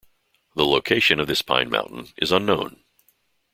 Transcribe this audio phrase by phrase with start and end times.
[0.55, 2.83] The location of this Pine mountain is unknown.